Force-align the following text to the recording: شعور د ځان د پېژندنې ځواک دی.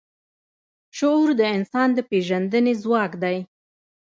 شعور 0.97 1.29
د 1.39 1.41
ځان 1.71 1.89
د 1.95 1.99
پېژندنې 2.09 2.73
ځواک 2.83 3.11
دی. 3.23 3.37